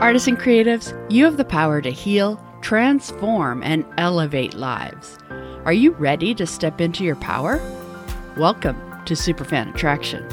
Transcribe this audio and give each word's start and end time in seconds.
Artists 0.00 0.28
and 0.28 0.38
creatives, 0.38 0.94
you 1.10 1.24
have 1.24 1.36
the 1.36 1.44
power 1.44 1.82
to 1.82 1.90
heal, 1.90 2.40
transform, 2.60 3.64
and 3.64 3.84
elevate 3.96 4.54
lives. 4.54 5.18
Are 5.64 5.72
you 5.72 5.90
ready 5.90 6.36
to 6.36 6.46
step 6.46 6.80
into 6.80 7.02
your 7.02 7.16
power? 7.16 7.60
Welcome 8.36 8.80
to 9.06 9.14
Superfan 9.14 9.74
Attraction. 9.74 10.24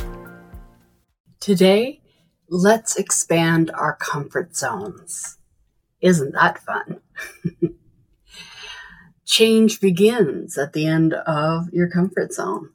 Today, 1.40 2.00
let's 2.48 2.96
expand 2.96 3.72
our 3.72 3.96
comfort 3.96 4.56
zones. 4.56 5.40
Isn't 6.00 6.34
that 6.34 6.60
fun? 6.60 7.02
Change 9.26 9.82
begins 9.82 10.60
at 10.60 10.74
the 10.74 10.86
end 10.86 11.16
of 11.16 11.74
your 11.74 11.90
comfort 11.90 12.34
zone. 12.34 12.70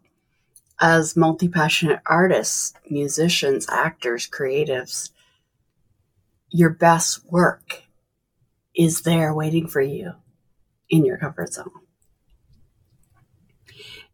As 0.81 1.17
multi 1.17 1.47
passionate 1.47 2.01
artists, 2.07 2.75
musicians, 2.91 3.69
actors, 3.71 4.29
creatives, 4.29 5.11
your 6.51 6.71
best 6.71 7.25
work 7.31 7.83
is 8.75 9.03
there 9.03 9.33
waiting 9.33 9.67
for 9.67 9.81
you 9.81 10.13
in 10.89 11.05
your 11.05 11.17
comfort 11.17 11.53
zone. 11.53 11.71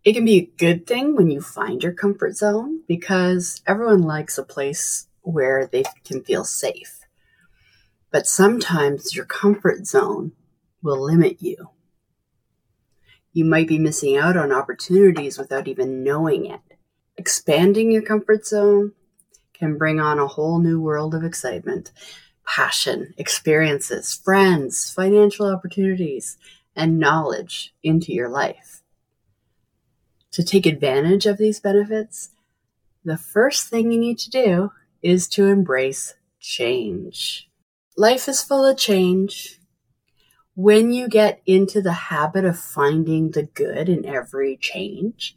It 0.05 0.13
can 0.13 0.25
be 0.25 0.39
a 0.39 0.53
good 0.59 0.87
thing 0.87 1.17
when 1.17 1.31
you 1.31 1.41
find 1.41 1.83
your 1.83 1.93
comfort 1.93 2.37
zone 2.37 2.83
because 2.87 3.61
everyone 3.67 4.03
likes 4.03 4.39
a 4.39 4.45
place 4.45 5.09
where 5.23 5.67
they 5.67 5.83
can 6.05 6.23
feel 6.23 6.45
safe. 6.45 7.01
But 8.13 8.27
sometimes 8.27 9.17
your 9.17 9.25
comfort 9.25 9.87
zone 9.87 10.33
will 10.83 11.03
limit 11.03 11.43
you. 11.43 11.71
You 13.33 13.45
might 13.45 13.67
be 13.67 13.79
missing 13.79 14.17
out 14.17 14.37
on 14.37 14.53
opportunities 14.53 15.39
without 15.39 15.67
even 15.67 16.05
knowing 16.05 16.47
it. 16.47 16.61
Expanding 17.17 17.91
your 17.91 18.03
comfort 18.03 18.47
zone 18.47 18.93
can 19.53 19.77
bring 19.77 19.99
on 19.99 20.19
a 20.19 20.27
whole 20.27 20.59
new 20.61 20.81
world 20.81 21.15
of 21.15 21.25
excitement 21.25 21.91
passion, 22.47 23.15
experiences, 23.19 24.15
friends, 24.15 24.91
financial 24.91 25.47
opportunities, 25.47 26.39
and 26.75 26.99
knowledge 26.99 27.75
into 27.83 28.13
your 28.13 28.29
life. 28.29 28.83
To 30.33 30.45
take 30.45 30.67
advantage 30.67 31.27
of 31.27 31.39
these 31.39 31.61
benefits, 31.61 32.31
the 33.05 33.17
first 33.17 33.69
thing 33.69 33.91
you 33.91 33.99
need 33.99 34.19
to 34.19 34.31
do 34.31 34.73
is 35.03 35.29
to 35.29 35.47
embrace 35.47 36.15
change. 36.41 37.49
Life 37.97 38.29
is 38.29 38.43
full 38.43 38.65
of 38.65 38.77
change. 38.77 39.59
When 40.55 40.93
you 40.93 41.09
get 41.09 41.41
into 41.47 41.81
the 41.81 41.93
habit 41.93 42.45
of 42.45 42.59
finding 42.59 43.31
the 43.31 43.45
good 43.45 43.89
in 43.89 44.05
every 44.05 44.57
change, 44.57 45.35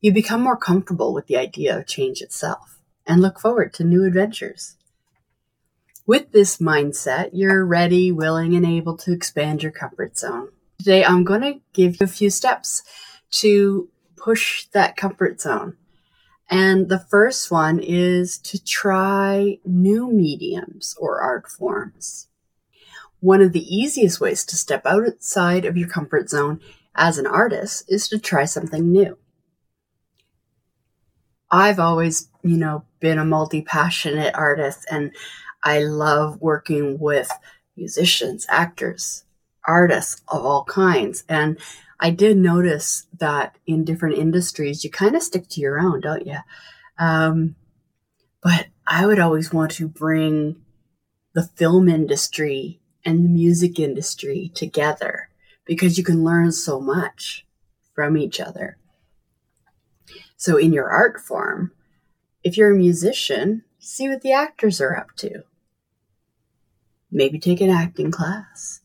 you 0.00 0.12
become 0.12 0.40
more 0.40 0.56
comfortable 0.56 1.12
with 1.12 1.26
the 1.26 1.36
idea 1.36 1.76
of 1.76 1.86
change 1.86 2.22
itself 2.22 2.80
and 3.06 3.20
look 3.20 3.38
forward 3.38 3.74
to 3.74 3.84
new 3.84 4.04
adventures. 4.04 4.77
With 6.08 6.32
this 6.32 6.56
mindset, 6.56 7.30
you're 7.34 7.66
ready, 7.66 8.10
willing, 8.10 8.56
and 8.56 8.64
able 8.64 8.96
to 8.96 9.12
expand 9.12 9.62
your 9.62 9.72
comfort 9.72 10.16
zone. 10.16 10.48
Today, 10.78 11.04
I'm 11.04 11.22
going 11.22 11.42
to 11.42 11.60
give 11.74 12.00
you 12.00 12.04
a 12.04 12.08
few 12.08 12.30
steps 12.30 12.82
to 13.32 13.90
push 14.16 14.64
that 14.72 14.96
comfort 14.96 15.38
zone. 15.38 15.76
And 16.48 16.88
the 16.88 16.98
first 16.98 17.50
one 17.50 17.78
is 17.78 18.38
to 18.38 18.64
try 18.64 19.58
new 19.66 20.10
mediums 20.10 20.96
or 20.98 21.20
art 21.20 21.46
forms. 21.46 22.28
One 23.20 23.42
of 23.42 23.52
the 23.52 23.76
easiest 23.76 24.18
ways 24.18 24.46
to 24.46 24.56
step 24.56 24.86
outside 24.86 25.66
of 25.66 25.76
your 25.76 25.90
comfort 25.90 26.30
zone 26.30 26.60
as 26.94 27.18
an 27.18 27.26
artist 27.26 27.84
is 27.86 28.08
to 28.08 28.18
try 28.18 28.46
something 28.46 28.90
new. 28.90 29.18
I've 31.50 31.78
always, 31.78 32.30
you 32.42 32.56
know, 32.56 32.84
been 32.98 33.18
a 33.18 33.26
multi 33.26 33.60
passionate 33.60 34.34
artist 34.34 34.86
and 34.90 35.12
I 35.68 35.80
love 35.80 36.40
working 36.40 36.98
with 36.98 37.30
musicians, 37.76 38.46
actors, 38.48 39.24
artists 39.66 40.22
of 40.28 40.42
all 40.42 40.64
kinds. 40.64 41.24
And 41.28 41.58
I 42.00 42.08
did 42.08 42.38
notice 42.38 43.06
that 43.18 43.58
in 43.66 43.84
different 43.84 44.16
industries, 44.16 44.82
you 44.82 44.90
kind 44.90 45.14
of 45.14 45.22
stick 45.22 45.46
to 45.50 45.60
your 45.60 45.78
own, 45.78 46.00
don't 46.00 46.26
you? 46.26 46.38
Um, 46.98 47.56
but 48.42 48.68
I 48.86 49.04
would 49.04 49.18
always 49.18 49.52
want 49.52 49.72
to 49.72 49.88
bring 49.88 50.56
the 51.34 51.44
film 51.44 51.86
industry 51.86 52.80
and 53.04 53.22
the 53.22 53.28
music 53.28 53.78
industry 53.78 54.50
together 54.54 55.28
because 55.66 55.98
you 55.98 56.04
can 56.04 56.24
learn 56.24 56.50
so 56.50 56.80
much 56.80 57.46
from 57.94 58.16
each 58.16 58.40
other. 58.40 58.78
So, 60.38 60.56
in 60.56 60.72
your 60.72 60.88
art 60.88 61.20
form, 61.20 61.72
if 62.42 62.56
you're 62.56 62.72
a 62.72 62.76
musician, 62.76 63.64
see 63.78 64.08
what 64.08 64.22
the 64.22 64.32
actors 64.32 64.80
are 64.80 64.96
up 64.96 65.14
to. 65.16 65.42
Maybe 67.10 67.38
take 67.38 67.60
an 67.60 67.70
acting 67.70 68.10
class. 68.10 68.80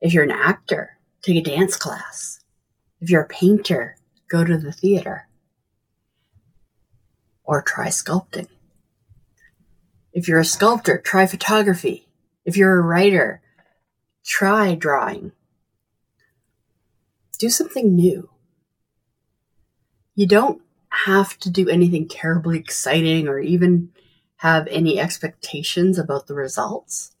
If 0.00 0.12
you're 0.12 0.24
an 0.24 0.30
actor, 0.30 0.98
take 1.22 1.36
a 1.36 1.50
dance 1.50 1.76
class. 1.76 2.40
If 3.00 3.10
you're 3.10 3.22
a 3.22 3.28
painter, 3.28 3.96
go 4.28 4.44
to 4.44 4.58
the 4.58 4.72
theater. 4.72 5.28
Or 7.44 7.62
try 7.62 7.88
sculpting. 7.88 8.48
If 10.12 10.28
you're 10.28 10.40
a 10.40 10.44
sculptor, 10.44 10.98
try 10.98 11.26
photography. 11.26 12.08
If 12.44 12.56
you're 12.56 12.78
a 12.78 12.82
writer, 12.82 13.40
try 14.24 14.74
drawing. 14.74 15.32
Do 17.38 17.50
something 17.50 17.94
new. 17.94 18.30
You 20.14 20.26
don't 20.26 20.62
have 21.06 21.38
to 21.40 21.50
do 21.50 21.68
anything 21.68 22.08
terribly 22.08 22.58
exciting 22.58 23.26
or 23.26 23.38
even 23.38 23.90
have 24.36 24.66
any 24.68 25.00
expectations 25.00 25.98
about 25.98 26.26
the 26.26 26.34
results. 26.34 27.13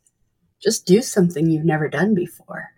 Just 0.64 0.86
do 0.86 1.02
something 1.02 1.50
you've 1.50 1.66
never 1.66 1.90
done 1.90 2.14
before. 2.14 2.70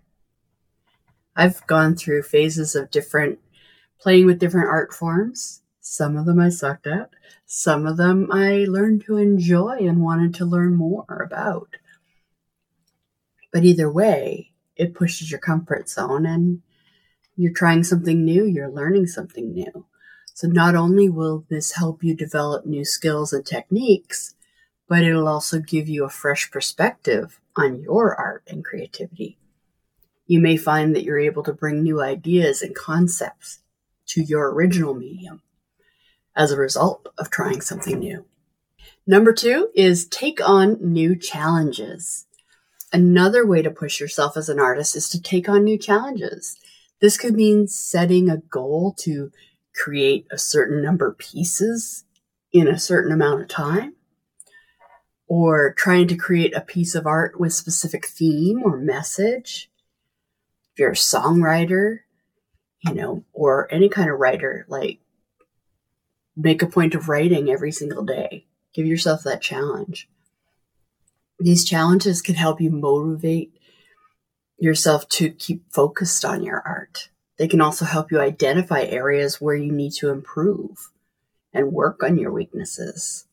I've 1.37 1.65
gone 1.69 1.95
through 1.95 2.23
phases 2.23 2.75
of 2.75 2.91
different 2.91 3.39
playing 4.01 4.27
with 4.27 4.41
different 4.41 4.69
art 4.69 4.93
forms. 4.93 5.63
Some 5.81 6.17
of 6.17 6.27
them 6.27 6.41
I 6.41 6.49
sucked 6.49 6.89
at, 6.89 7.11
some 7.45 7.87
of 7.87 7.97
them 7.97 8.29
I 8.33 8.67
learned 8.69 9.05
to 9.05 9.19
enjoy 9.19 9.77
and 9.83 10.03
wanted 10.03 10.35
to 10.35 10.45
learn 10.45 10.75
more 10.75 11.23
about. 11.25 11.77
But 13.53 13.65
either 13.65 13.89
way, 13.89 14.51
it 14.75 14.95
pushes 14.95 15.31
your 15.31 15.39
comfort 15.39 15.89
zone 15.89 16.27
and 16.27 16.63
you're 17.37 17.53
trying 17.53 17.85
something 17.85 18.25
new, 18.25 18.45
you're 18.45 18.69
learning 18.69 19.07
something 19.07 19.53
new. 19.53 19.87
So 20.35 20.49
not 20.49 20.75
only 20.75 21.09
will 21.09 21.47
this 21.49 21.73
help 21.73 22.03
you 22.03 22.17
develop 22.17 22.67
new 22.67 22.85
skills 22.85 23.33
and 23.33 23.47
techniques, 23.47 24.35
but 24.89 25.03
it'll 25.03 25.29
also 25.29 25.59
give 25.59 25.89
you 25.89 26.05
a 26.05 26.11
fresh 26.11 26.51
perspective 26.51 27.41
on 27.57 27.81
your 27.81 28.15
art 28.15 28.45
and 28.47 28.65
creativity. 28.65 29.39
You 30.27 30.41
may 30.41 30.57
find 30.57 30.95
that 30.95 31.05
you're 31.05 31.19
able 31.19 31.43
to 31.45 31.53
bring 31.53 31.83
new 31.83 32.01
ideas 32.01 32.63
and 32.63 32.75
concepts 32.75 33.61
to 34.07 34.23
your 34.23 34.53
original 34.53 34.95
medium 34.95 35.43
as 36.37 36.53
a 36.53 36.57
result 36.57 37.09
of 37.19 37.31
trying 37.31 37.61
something 37.61 37.99
new. 37.99 38.25
Number 39.07 39.33
two 39.33 39.71
is 39.75 40.07
take 40.07 40.47
on 40.47 40.79
new 40.81 41.17
challenges. 41.17 42.27
Another 42.93 43.47
way 43.47 43.63
to 43.63 43.71
push 43.71 44.01
yourself 44.01 44.37
as 44.37 44.49
an 44.49 44.61
artist 44.61 44.95
is 44.95 45.09
to 45.11 45.21
take 45.21 45.49
on 45.49 45.65
new 45.65 45.79
challenges. 45.79 46.57
This 47.01 47.17
could 47.17 47.35
mean 47.35 47.67
setting 47.67 48.29
a 48.29 48.39
goal 48.39 48.95
to 48.99 49.33
create 49.75 50.27
a 50.31 50.39
certain 50.39 50.83
number 50.83 51.09
of 51.09 51.19
pieces 51.19 52.05
in 52.53 52.69
a 52.69 52.79
certain 52.79 53.13
amount 53.13 53.43
of 53.43 53.49
time 53.49 53.96
or 55.27 55.75
trying 55.75 56.09
to 56.09 56.17
create 56.17 56.55
a 56.55 56.61
piece 56.61 56.95
of 56.95 57.07
art 57.07 57.39
with 57.39 57.53
specific 57.53 58.07
theme 58.07 58.63
or 58.65 58.77
message. 58.77 59.71
If 60.73 60.81
you're 60.81 60.91
a 60.91 60.95
songwriter, 60.95 62.01
you 62.81 62.95
know, 62.95 63.25
or 63.33 63.73
any 63.73 63.89
kind 63.89 64.11
of 64.11 64.19
writer, 64.19 64.67
like 64.69 65.01
make 66.37 66.63
a 66.63 66.67
point 66.67 66.95
of 66.95 67.09
writing 67.09 67.51
every 67.51 67.73
single 67.73 68.05
day. 68.05 68.47
Give 68.75 68.87
yourself 68.87 69.23
that 69.25 69.41
challenge. 69.41 70.09
These 71.39 71.65
challenges 71.65 72.23
can 72.23 72.35
help 72.35 72.61
you 72.61 72.71
motivate 72.71 73.53
yourself 74.59 75.09
to 75.09 75.31
keep 75.31 75.71
focused 75.73 76.25
on 76.25 76.43
your 76.43 76.63
art. 76.65 77.11
They 77.39 77.49
can 77.49 77.61
also 77.61 77.85
help 77.85 78.11
you 78.11 78.21
identify 78.21 78.83
areas 78.83 79.41
where 79.41 79.57
you 79.57 79.73
need 79.73 79.93
to 79.95 80.11
improve 80.11 80.91
and 81.53 81.73
work 81.73 82.03
on 82.03 82.19
your 82.19 82.33
weaknesses. 82.33 83.26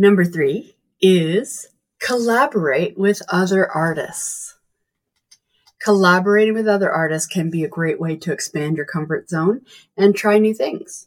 Number 0.00 0.24
three 0.24 0.76
is 1.02 1.68
collaborate 1.98 2.96
with 2.96 3.20
other 3.28 3.70
artists. 3.70 4.56
Collaborating 5.78 6.54
with 6.54 6.66
other 6.66 6.90
artists 6.90 7.26
can 7.26 7.50
be 7.50 7.64
a 7.64 7.68
great 7.68 8.00
way 8.00 8.16
to 8.16 8.32
expand 8.32 8.78
your 8.78 8.86
comfort 8.86 9.28
zone 9.28 9.60
and 9.98 10.16
try 10.16 10.38
new 10.38 10.54
things. 10.54 11.06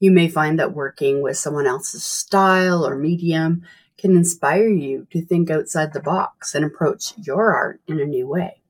You 0.00 0.10
may 0.10 0.30
find 0.30 0.58
that 0.58 0.74
working 0.74 1.20
with 1.20 1.36
someone 1.36 1.66
else's 1.66 2.02
style 2.02 2.86
or 2.86 2.96
medium 2.96 3.60
can 3.98 4.16
inspire 4.16 4.68
you 4.68 5.06
to 5.10 5.20
think 5.20 5.50
outside 5.50 5.92
the 5.92 6.00
box 6.00 6.54
and 6.54 6.64
approach 6.64 7.12
your 7.18 7.52
art 7.54 7.82
in 7.86 8.00
a 8.00 8.06
new 8.06 8.26
way. 8.26 8.62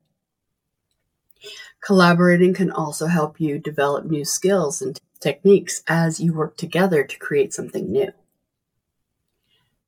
Collaborating 1.81 2.53
can 2.53 2.71
also 2.71 3.05
help 3.05 3.39
you 3.39 3.57
develop 3.57 4.03
new 4.03 4.25
skills 4.25 4.81
and 4.81 4.99
techniques 5.21 5.81
as 5.87 6.19
you 6.19 6.33
work 6.33 6.57
together 6.57 7.05
to 7.05 7.17
create 7.17 7.53
something 7.53 7.89
new. 7.89 8.11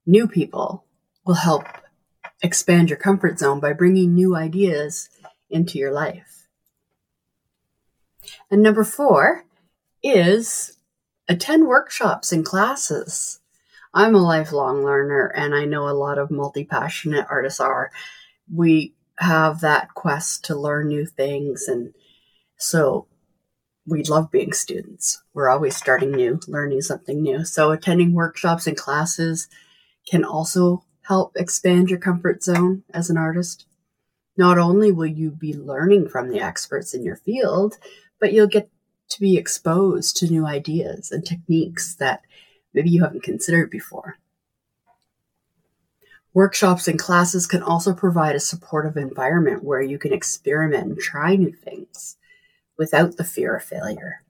New 0.05 0.27
people 0.27 0.85
will 1.25 1.35
help 1.35 1.65
expand 2.41 2.89
your 2.89 2.97
comfort 2.97 3.39
zone 3.39 3.59
by 3.59 3.73
bringing 3.73 4.13
new 4.13 4.35
ideas 4.35 5.09
into 5.49 5.79
your 5.79 5.91
life. 5.91 6.47
And 8.51 8.61
number 8.61 8.83
four 8.83 9.45
is 10.03 10.77
attend 11.27 11.67
workshops 11.67 12.31
and 12.31 12.45
classes. 12.45 13.39
I'm 13.93 14.13
a 14.13 14.19
lifelong 14.19 14.83
learner 14.83 15.31
and 15.35 15.55
I 15.55 15.65
know 15.65 15.87
a 15.87 15.91
lot 15.91 16.17
of 16.17 16.29
multi 16.29 16.65
passionate 16.65 17.25
artists 17.29 17.59
are. 17.59 17.91
We 18.53 18.93
have 19.17 19.61
that 19.61 19.93
quest 19.93 20.45
to 20.45 20.55
learn 20.55 20.89
new 20.89 21.05
things. 21.05 21.67
And 21.67 21.93
so 22.57 23.07
we 23.87 24.03
love 24.03 24.31
being 24.31 24.51
students. 24.51 25.21
We're 25.33 25.49
always 25.49 25.75
starting 25.75 26.11
new, 26.11 26.39
learning 26.47 26.81
something 26.81 27.21
new. 27.21 27.45
So 27.45 27.71
attending 27.71 28.13
workshops 28.13 28.67
and 28.67 28.75
classes 28.75 29.47
can 30.05 30.23
also 30.23 30.83
help 31.07 31.33
expand 31.35 31.89
your 31.89 31.99
comfort 31.99 32.43
zone 32.43 32.83
as 32.93 33.09
an 33.09 33.17
artist. 33.17 33.65
Not 34.37 34.57
only 34.57 34.91
will 34.91 35.05
you 35.05 35.31
be 35.31 35.53
learning 35.53 36.09
from 36.09 36.29
the 36.29 36.41
experts 36.41 36.93
in 36.93 37.03
your 37.03 37.15
field, 37.15 37.77
but 38.19 38.33
you'll 38.33 38.47
get 38.47 38.69
to 39.09 39.19
be 39.19 39.37
exposed 39.37 40.17
to 40.17 40.27
new 40.27 40.45
ideas 40.45 41.11
and 41.11 41.25
techniques 41.25 41.95
that 41.95 42.21
maybe 42.73 42.89
you 42.89 43.03
haven't 43.03 43.23
considered 43.23 43.69
before. 43.69 44.17
Workshops 46.33 46.87
and 46.89 46.99
classes 46.99 47.47
can 47.47 47.63
also 47.63 47.93
provide 47.93 48.35
a 48.35 48.41
supportive 48.41 48.97
environment 48.97 49.63
where 49.63 49.81
you 49.81 49.97
can 49.97 50.11
experiment 50.11 50.87
and 50.87 50.99
try 50.99 51.35
new 51.35 51.53
things 51.53 52.17
without 52.77 53.15
the 53.15 53.23
fear 53.23 53.55
of 53.55 53.63
failure. 53.63 54.21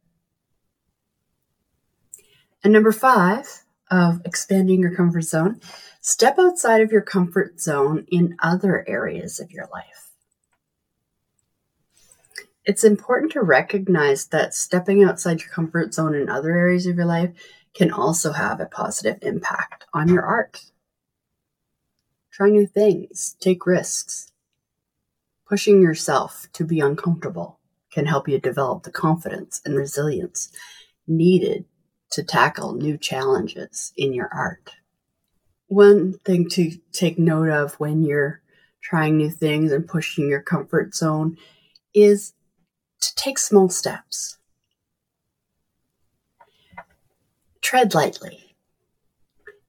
And 2.64 2.72
number 2.72 2.92
five 2.92 3.65
of 3.92 4.22
expanding 4.26 4.82
your 4.82 4.96
comfort 4.96 5.24
zone, 5.24 5.60
step 6.02 6.38
outside 6.40 6.82
of 6.82 6.92
your 6.92 7.02
comfort 7.02 7.60
zone 7.60 8.06
in 8.10 8.36
other 8.42 8.88
areas 8.88 9.40
of 9.40 9.52
your 9.52 9.68
life. 9.72 10.12
It's 12.66 12.84
important 12.84 13.32
to 13.34 13.42
recognize 13.42 14.28
that 14.28 14.56
stepping 14.56 15.04
outside 15.04 15.42
your 15.42 15.50
comfort 15.50 15.94
zone 15.94 16.16
in 16.16 16.30
other 16.30 16.52
areas 16.52 16.88
of 16.88 16.96
your 16.96 17.06
life 17.06 17.32
can 17.76 17.92
also 17.92 18.32
have 18.32 18.60
a 18.60 18.66
positive 18.66 19.20
impact 19.22 19.86
on 19.94 20.08
your 20.08 20.24
art. 20.24 20.66
Try 22.32 22.50
new 22.50 22.66
things, 22.66 23.36
take 23.40 23.66
risks. 23.66 24.32
Pushing 25.48 25.82
yourself 25.82 26.48
to 26.54 26.66
be 26.66 26.80
uncomfortable 26.80 27.60
can 27.92 28.08
help 28.08 28.28
you 28.28 28.40
develop 28.40 28.84
the 28.84 28.92
confidence 28.92 29.62
and 29.64 29.78
resilience 29.78 30.52
needed 31.08 31.66
to 32.12 32.24
tackle 32.24 32.74
new 32.74 32.98
challenges 32.98 33.94
in 33.98 34.14
your 34.14 34.30
art. 34.34 34.72
One 35.68 36.14
thing 36.26 36.48
to 36.50 36.72
take 36.92 37.18
note 37.18 37.50
of 37.50 37.74
when 37.76 38.04
you're 38.04 38.42
trying 38.82 39.18
new 39.18 39.30
things 39.32 39.72
and 39.72 39.88
pushing 39.88 40.30
your 40.30 40.42
comfort 40.42 40.94
zone 40.94 41.38
is 41.94 42.34
to 43.02 43.16
take 43.16 43.40
small 43.40 43.70
steps. 43.70 44.38
Tread 47.62 47.96
lightly. 47.96 48.56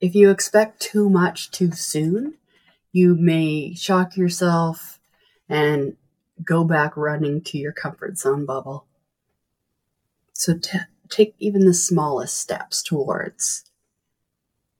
If 0.00 0.14
you 0.14 0.30
expect 0.30 0.80
too 0.80 1.08
much 1.08 1.50
too 1.50 1.72
soon, 1.72 2.34
you 2.92 3.14
may 3.14 3.74
shock 3.74 4.16
yourself 4.16 5.00
and 5.48 5.96
go 6.44 6.64
back 6.64 6.96
running 6.96 7.40
to 7.40 7.58
your 7.58 7.72
comfort 7.72 8.18
zone 8.18 8.44
bubble. 8.44 8.86
So 10.34 10.58
t- 10.58 10.78
take 11.10 11.34
even 11.38 11.64
the 11.64 11.74
smallest 11.74 12.38
steps 12.38 12.82
towards 12.82 13.64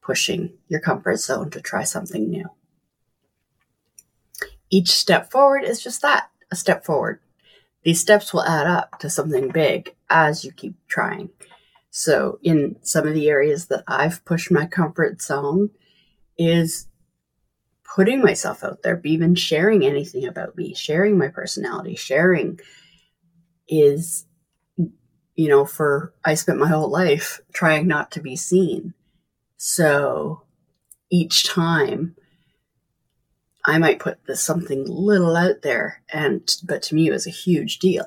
pushing 0.03 0.55
your 0.69 0.81
comfort 0.81 1.17
zone 1.17 1.51
to 1.51 1.61
try 1.61 1.83
something 1.83 2.31
new. 2.31 2.49
Each 4.71 4.91
step 4.91 5.31
forward 5.31 5.65
is 5.65 5.83
just 5.83 6.03
that 6.03 6.29
a 6.51 6.57
step 6.57 6.85
forward. 6.85 7.21
These 7.83 8.01
steps 8.01 8.33
will 8.33 8.43
add 8.43 8.67
up 8.67 8.99
to 9.01 9.11
something 9.11 9.51
big 9.51 9.95
as 10.11 10.45
you 10.45 10.53
keep 10.53 10.75
trying. 10.89 11.31
So, 11.91 12.39
in 12.43 12.77
some 12.83 13.07
of 13.07 13.15
the 13.15 13.29
areas 13.29 13.67
that 13.67 13.85
I've 13.87 14.25
pushed 14.25 14.51
my 14.51 14.67
comfort 14.67 15.23
zone, 15.23 15.71
is 16.39 16.89
putting 17.85 18.23
myself 18.23 18.63
out 18.63 18.83
there, 18.83 19.01
even 19.05 19.35
sharing 19.35 19.85
anything 19.85 20.27
about 20.27 20.57
me, 20.57 20.75
sharing 20.75 21.17
my 21.17 21.29
personality, 21.29 21.95
sharing 21.95 22.61
is, 23.69 24.27
you 25.37 25.49
know, 25.49 25.65
for 25.65 26.13
I 26.25 26.35
spent 26.35 26.59
my 26.59 26.69
whole 26.69 26.91
life 26.91 27.41
trying 27.53 27.87
not 27.87 28.11
to 28.13 28.21
be 28.21 28.37
seen. 28.37 28.95
So 29.59 30.43
each 31.11 31.47
time 31.47 32.17
I 33.65 33.79
might 33.79 33.99
put 33.99 34.25
this 34.27 34.43
something 34.43 34.85
little 34.87 35.37
out 35.37 35.63
there 35.63 36.03
and 36.13 36.43
but 36.65 36.83
to 36.85 36.95
me 36.95 37.09
it 37.09 37.13
was 37.13 37.27
a 37.27 37.31
huge 37.31 37.79
deal. 37.79 38.07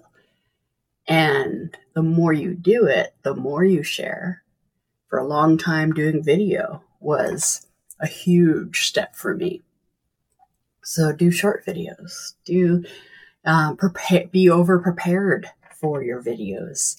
And 1.08 1.76
the 1.94 2.04
more 2.04 2.34
you 2.34 2.54
do 2.54 2.86
it, 2.86 3.16
the 3.24 3.36
more 3.36 3.64
you 3.64 3.84
share. 3.84 4.44
For 5.08 5.18
a 5.18 5.28
long 5.28 5.58
time 5.58 5.92
doing 5.92 6.24
video 6.24 6.84
was 7.00 7.66
a 8.00 8.08
huge 8.08 8.88
step 8.88 9.16
for 9.16 9.36
me. 9.36 9.62
So 10.84 11.12
do 11.12 11.32
short 11.32 11.66
videos. 11.66 12.34
Do 12.46 12.84
um, 13.44 13.76
prepare, 13.76 14.28
be 14.28 14.50
over 14.50 14.80
prepared 14.80 15.50
for 15.80 16.04
your 16.04 16.22
videos. 16.22 16.98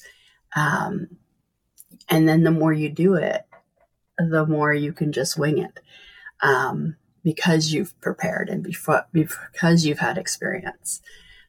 Um, 0.55 1.09
and 2.09 2.29
then 2.29 2.43
the 2.43 2.51
more 2.51 2.73
you 2.73 2.89
do 2.89 3.15
it, 3.15 3.43
the 4.19 4.47
more 4.47 4.73
you 4.73 4.93
can 4.93 5.13
just 5.13 5.39
wing 5.39 5.59
it 5.59 5.81
um, 6.43 6.97
because 7.23 7.73
you've 7.73 7.99
prepared 8.01 8.49
and 8.49 8.63
before, 8.63 9.07
because 9.13 9.87
you've 9.87 9.99
had 9.99 10.19
experience. 10.19 11.01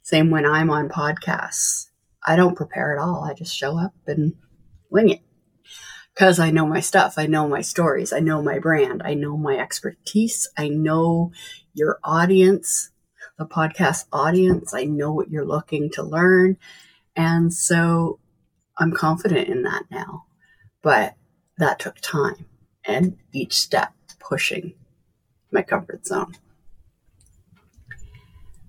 Same 0.03 0.29
when 0.29 0.45
I'm 0.45 0.69
on 0.69 0.89
podcasts. 0.89 1.87
I 2.25 2.35
don't 2.35 2.55
prepare 2.55 2.95
at 2.95 3.01
all. 3.01 3.23
I 3.23 3.33
just 3.33 3.55
show 3.55 3.77
up 3.77 3.93
and 4.05 4.33
wing 4.89 5.09
it 5.09 5.21
because 6.13 6.39
I 6.39 6.51
know 6.51 6.65
my 6.65 6.79
stuff. 6.79 7.15
I 7.17 7.25
know 7.25 7.47
my 7.47 7.61
stories. 7.61 8.13
I 8.13 8.19
know 8.19 8.41
my 8.41 8.59
brand. 8.59 9.01
I 9.03 9.13
know 9.15 9.37
my 9.37 9.57
expertise. 9.57 10.49
I 10.57 10.69
know 10.69 11.31
your 11.73 11.99
audience, 12.03 12.91
the 13.37 13.45
podcast 13.45 14.05
audience. 14.11 14.73
I 14.73 14.83
know 14.83 15.11
what 15.13 15.29
you're 15.29 15.45
looking 15.45 15.89
to 15.91 16.03
learn. 16.03 16.57
And 17.15 17.53
so 17.53 18.19
I'm 18.77 18.91
confident 18.91 19.47
in 19.47 19.63
that 19.63 19.83
now. 19.91 20.25
But 20.81 21.15
that 21.57 21.79
took 21.79 21.99
time 21.99 22.45
and 22.85 23.17
each 23.33 23.53
step 23.53 23.93
pushing 24.19 24.73
my 25.51 25.61
comfort 25.61 26.05
zone. 26.07 26.33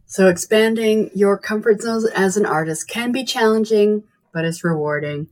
So, 0.07 0.29
expanding 0.29 1.11
your 1.15 1.39
comfort 1.39 1.81
zones 1.81 2.05
as 2.05 2.37
an 2.37 2.45
artist 2.45 2.87
can 2.89 3.13
be 3.13 3.25
challenging, 3.25 4.05
but 4.35 4.45
it's 4.45 4.63
rewarding 4.63 5.29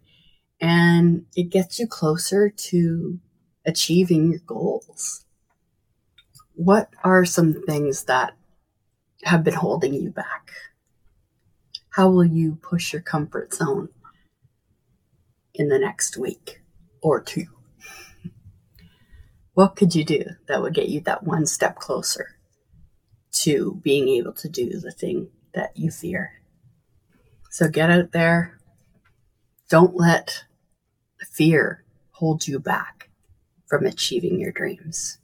and 0.58 1.26
it 1.36 1.50
gets 1.50 1.78
you 1.78 1.86
closer 1.86 2.48
to 2.48 3.20
achieving 3.66 4.30
your 4.30 4.40
goals 4.46 5.26
what 6.60 6.90
are 7.02 7.24
some 7.24 7.62
things 7.62 8.04
that 8.04 8.34
have 9.22 9.42
been 9.42 9.54
holding 9.54 9.94
you 9.94 10.10
back? 10.10 10.50
How 11.88 12.10
will 12.10 12.24
you 12.24 12.58
push 12.60 12.92
your 12.92 13.00
comfort 13.00 13.54
zone 13.54 13.88
in 15.60 15.68
the 15.68 15.78
next 15.78 16.16
week 16.16 16.62
or 17.02 17.20
two? 17.20 17.44
What 19.52 19.76
could 19.76 19.94
you 19.94 20.04
do 20.04 20.24
that 20.48 20.62
would 20.62 20.72
get 20.72 20.88
you 20.88 21.02
that 21.02 21.22
one 21.24 21.44
step 21.44 21.76
closer 21.76 22.38
to 23.32 23.78
being 23.84 24.08
able 24.08 24.32
to 24.32 24.48
do 24.48 24.80
the 24.80 24.90
thing 24.90 25.28
that 25.52 25.76
you 25.76 25.90
fear? 25.90 26.32
So 27.50 27.68
get 27.68 27.90
out 27.90 28.12
there. 28.12 28.58
Don't 29.68 29.94
let 29.94 30.44
fear 31.30 31.84
hold 32.12 32.48
you 32.48 32.58
back 32.58 33.10
from 33.66 33.84
achieving 33.84 34.40
your 34.40 34.52
dreams. 34.52 35.18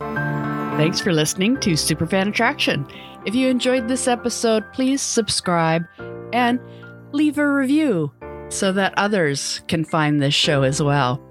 Thanks 0.00 1.00
for 1.00 1.12
listening 1.12 1.60
to 1.60 1.72
Superfan 1.72 2.28
Attraction. 2.28 2.86
If 3.26 3.34
you 3.34 3.48
enjoyed 3.48 3.86
this 3.86 4.08
episode, 4.08 4.64
please 4.72 5.02
subscribe 5.02 5.84
and 6.32 6.58
leave 7.12 7.36
a 7.36 7.46
review 7.46 8.12
so 8.48 8.72
that 8.72 8.94
others 8.96 9.62
can 9.68 9.84
find 9.84 10.20
this 10.20 10.34
show 10.34 10.62
as 10.62 10.82
well. 10.82 11.22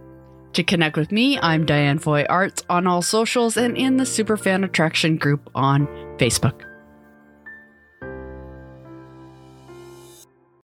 To 0.53 0.63
connect 0.63 0.97
with 0.97 1.11
me, 1.11 1.37
I'm 1.39 1.65
Diane 1.65 1.99
Foy 1.99 2.25
Arts 2.29 2.63
on 2.69 2.87
all 2.87 3.01
socials 3.01 3.57
and 3.57 3.77
in 3.77 3.97
the 3.97 4.05
Superfan 4.05 4.65
Attraction 4.65 5.17
group 5.17 5.49
on 5.53 5.87
Facebook. 6.17 6.66